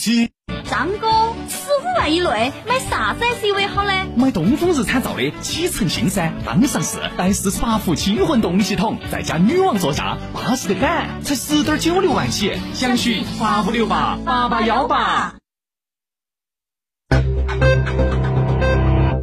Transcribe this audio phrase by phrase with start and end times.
[0.00, 0.30] 七。
[0.64, 1.08] 张哥，
[1.48, 3.92] 十五万以内买啥子 SUV 好呢？
[4.16, 15.34] 买东风日产造的启辰星噻，刚上市，带四十八伏轻混动力系统，再加女王座驾，巴适的很，才十点九六万起，详询八五六八八八幺八。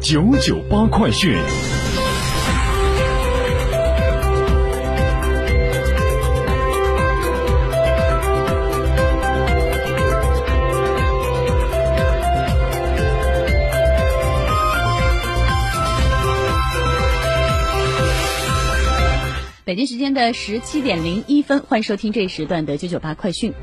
[0.00, 1.36] 九九八快讯。
[19.72, 23.54] 北京时间的十七点零一分，欢迎收听这一时段的九九八快讯。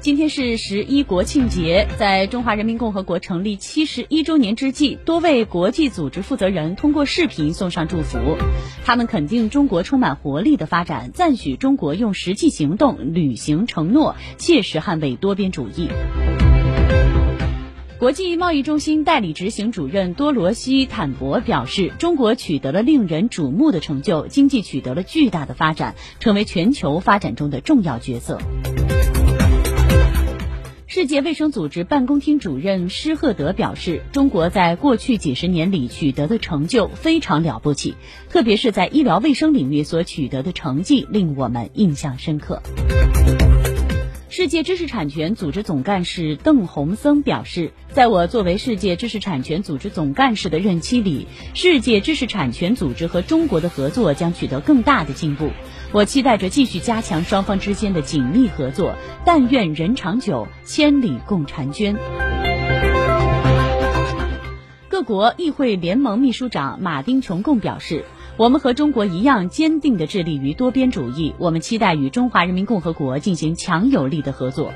[0.00, 8.36] 今天是十一国庆节，在中华人民共和国成立七十一周年之际，多位国际组织负责人通过视频送上祝福。
[8.84, 15.88] 他们肯定中国充满活力的发展，赞许中国用实际行动履行承诺，切实捍卫多边主义。
[17.98, 28.38] 国际贸易中心代理执行主任多罗西坦博表示，中国取得了令人瞩目的成就，经济取得了巨大的发展，成为全球发展中的重要角色。
[30.86, 37.94] 世界卫生组织办公厅主任施赫德表示，中国在过去几十年里取得的成就非常了不起，
[38.28, 42.60] 特别是在医疗卫生领域所取得的成绩令我们印象深刻。
[44.36, 55.52] 世界知识产权组织总干事邓洪森表示，在我作为世界知识产权组织总干事的任期里，世界知识产权组织和中国的合作将取得更大的进步。
[55.90, 61.96] 我期待着继续加强双方之间的紧密合作，但愿人长久，千里共婵娟。
[64.90, 68.04] 各国议会联盟秘书长马丁琼贡表示。
[68.38, 74.70] 我们和中国一样坚定地致力于多边主义，我们期待与中华人民共和国进行强有力的合作。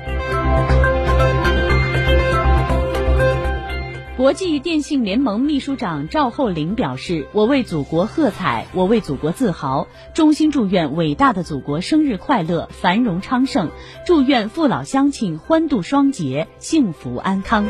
[4.17, 13.69] 国际电信联盟秘书长赵厚麟表示：“我为祖国喝彩，我为祖国自豪，衷心祝愿伟大的祖国生日快乐，繁荣昌盛，
[14.07, 17.65] 祝愿父老乡亲欢度双节，幸福安康。”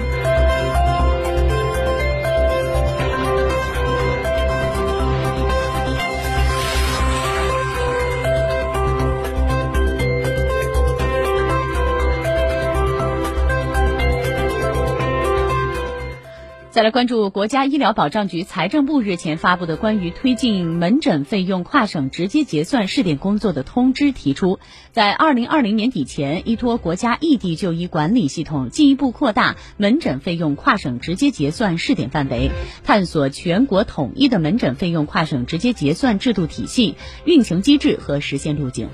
[16.71, 24.57] 再来关注国家医疗保障局、财政部日前发布的关于推进门诊费用跨省直接结算试点工作的通知，提出，
[24.93, 32.51] 在二零二零年底前，依托国家异地就医管理系统，进一步扩大门诊费用跨省直接结算试点范围，
[32.85, 36.95] 探索全国统一的门诊费用跨省直接结算制度体系、
[37.25, 38.87] 运行机制和实现路径。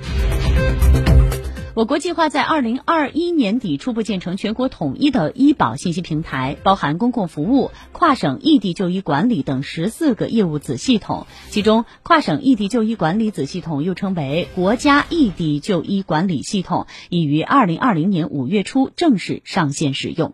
[1.78, 11.28] 我国计划在二零二一年底初步建成全国统一的医保信息平台，包含公共服务、跨省异地就医管理等十四个业务子系统。
[11.52, 20.34] 其中，跨省异地就医管理子系统又称为国家异地就医管理系统，已于二零二零年五月初正式上线使用。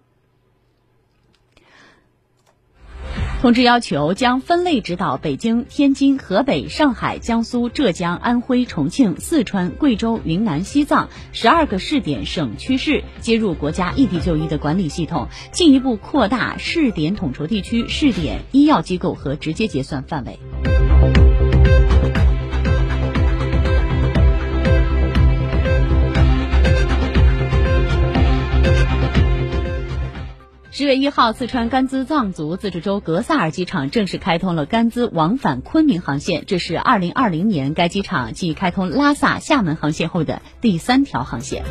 [3.44, 20.40] 通知要求将分类指导北京、天津、河北、上海、江苏、浙江、安徽、重庆、四川、贵州、云南、西藏十二个试点省区市接入国家异地就医的管理系统，进一步扩大试点统筹地区、试点医药机构和直接结算范围。
[30.94, 41.64] 月一号，四川甘孜藏族自治州格萨尔机场正式开通了甘孜往返昆明航线，这是二零二零年该机场继开通拉萨、厦门航线后的第三条航线。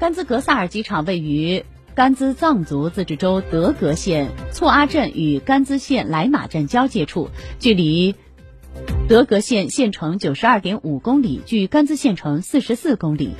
[0.00, 1.64] 甘孜格萨尔机场位于
[1.94, 7.30] 甘孜藏族自治州德格县措阿镇与甘孜县来马镇交界处，
[7.60, 8.16] 距离
[9.08, 13.30] 德格县县城九十二点五公里，距甘孜县城四十四公里，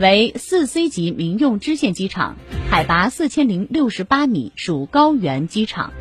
[0.00, 2.36] 为四 C 级民用支线机场，
[2.70, 5.92] 海拔四千零六十八米，属高原机场。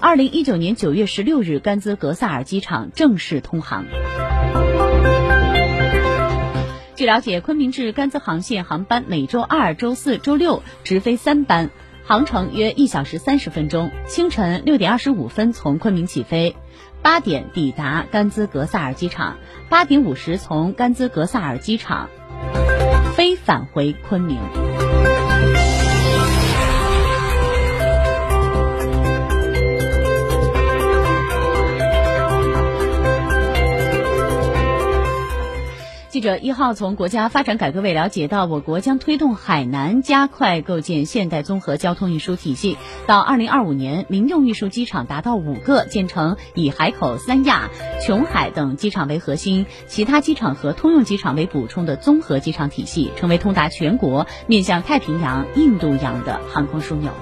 [0.00, 3.84] 二零一九年九月十六日，甘孜格萨尔机场正式通航。
[6.96, 11.70] 据了解，昆明至甘孜航线航班每周二、周四周六直飞三班，
[12.04, 13.92] 航程约一小时三十分钟。
[14.08, 16.56] 清晨六点二十五分从昆明起飞，
[17.00, 19.36] 八点抵达甘孜格萨尔机场，
[19.68, 22.10] 八点五十从甘孜格萨尔机场
[23.18, 24.67] 飞返回昆明。
[36.18, 42.76] 记者一号从国家发展改革委了解到，我国将推动海南加快构建现代综合交通运输体系，
[43.06, 47.70] 到二零二五年，民用运输机场达到五个，建成以海口、三亚、
[48.04, 57.12] 琼海等机场为核心，其他机场和通用机场为补充的综合机场体系，成为通达全国、面向太平洋、印度洋的航空枢纽。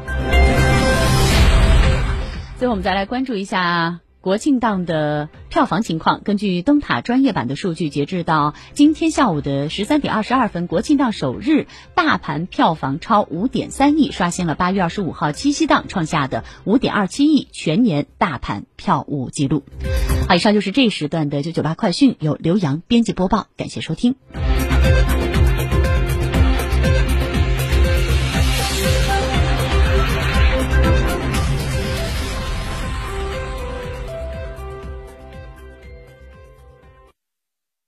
[2.58, 4.00] 最后，我们再来关注一下。
[4.22, 19.62] 国庆档的票房情况，根据灯塔专业版的数据，截至到今天下午的十三点二十二分，国庆档首日大盘票房超五点三亿，刷新了八月二十五号七夕档创下的五点二七亿全年大盘票务记录。
[20.28, 24.14] 好，以上就是这时段的九九八快讯，由刘洋编辑播报，感谢收听。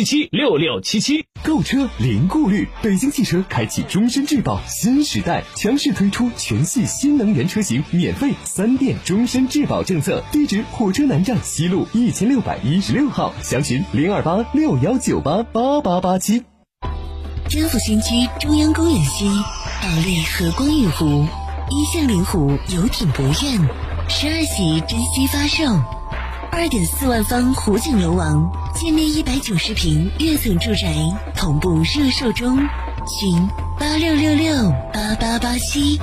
[0.00, 2.66] 七七六六七七，购车零顾虑。
[2.82, 10.24] 北京汽车开启终身质保新时代，强势推出全系新能源车型免费三电终身质保政策。
[10.32, 16.44] 地址：火车南站西路一千六百一十六号，详询零二八六幺九八八八八七。
[17.50, 19.26] 天府新区中央公园西，
[19.82, 21.26] 保利和光御湖，
[21.68, 23.68] 一线灵湖游艇博苑，
[24.08, 25.99] 十二喜珍稀发售。
[26.52, 30.94] 二点四万方湖景楼王，建面一百九十平跃层住宅，
[31.34, 32.56] 同步热售中，
[33.06, 33.48] 群
[33.78, 35.98] 八六六六八八八七。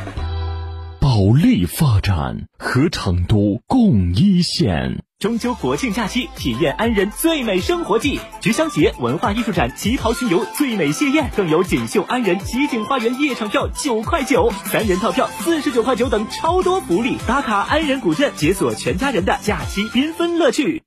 [1.17, 5.03] 保利发展和成都共一线。
[5.17, 17.17] 中秋国庆假期，体验安仁最美生活季，菊香节文化艺术展，旗袍巡游，最美谢宴，更有锦绣安仁奇景花园夜场票九块九，三人套票四十九块九等超多福利。
[17.25, 20.83] 打卡安仁古镇，解锁全家人的假期缤纷乐趣。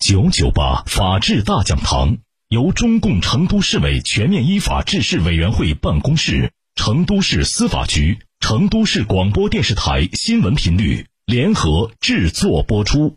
[0.00, 2.16] 九九八法治大讲堂
[2.48, 13.14] 由中共成都市委全面依法治市委员会办公室、成都市司法局、成都市广播电视台新闻频率联合制作播出。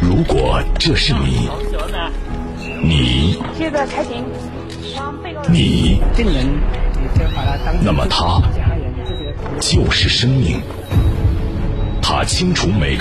[0.00, 1.50] 如果这是你，
[2.82, 3.36] 你，
[5.50, 6.00] 你，
[7.82, 8.40] 那么他
[9.60, 10.58] 就是生命，
[12.00, 12.98] 他清楚每个。